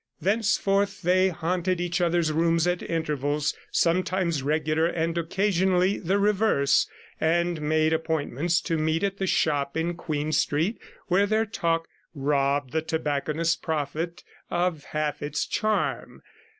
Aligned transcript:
Thenceforth 0.19 1.03
they 1.03 1.29
haunted 1.29 1.79
each 1.79 2.01
other's 2.01 2.31
rooms 2.31 2.65
at 2.65 2.81
intervals, 2.81 3.53
sometimes 3.71 4.41
regular, 4.41 4.87
and 4.87 5.15
occasionally 5.15 5.99
the 5.99 6.17
reverse, 6.17 6.89
and 7.19 7.61
made 7.61 7.93
appointments 7.93 8.61
to 8.61 8.79
meet 8.79 9.03
at 9.03 9.17
the 9.19 9.27
shop 9.27 9.77
in 9.77 9.93
Queen 9.93 10.31
Street, 10.31 10.79
where 11.05 11.27
their 11.27 11.45
talk 11.45 11.87
robbed 12.15 12.71
the 12.73 12.81
tobacconist's 12.81 13.55
profit 13.57 14.23
of 14.49 14.85
half 14.85 15.21
its 15.21 15.45
charm. 15.45 16.23